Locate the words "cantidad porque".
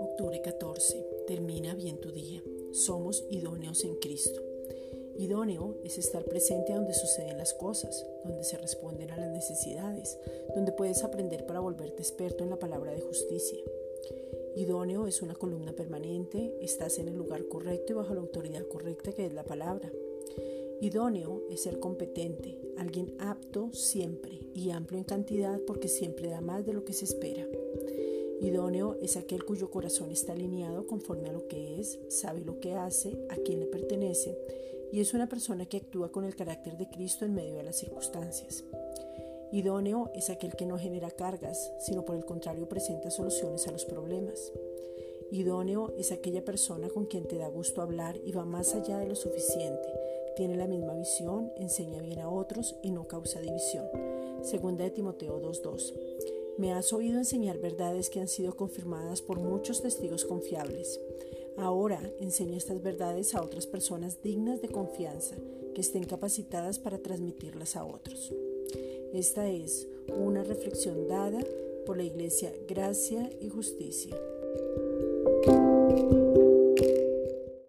25.04-25.88